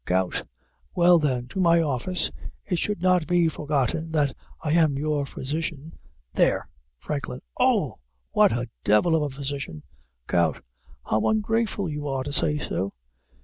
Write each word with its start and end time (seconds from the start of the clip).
GOUT. 0.05 0.47
Well, 0.95 1.19
then, 1.19 1.47
to 1.49 1.59
my 1.59 1.79
office; 1.79 2.31
it 2.65 2.79
should 2.79 3.03
not 3.03 3.27
be 3.27 3.47
forgotten 3.47 4.11
that 4.13 4.35
I 4.59 4.71
am 4.71 4.97
your 4.97 5.27
physician. 5.27 5.93
There. 6.33 6.67
FRANKLIN. 6.97 7.41
Ohhh! 7.59 7.99
what 8.31 8.51
a 8.51 8.67
devil 8.83 9.15
of 9.15 9.21
a 9.21 9.35
physician! 9.35 9.83
GOUT. 10.25 10.63
How 11.05 11.27
ungrateful 11.27 11.87
you 11.87 12.07
are 12.07 12.23
to 12.23 12.33
say 12.33 12.57
so! 12.57 12.89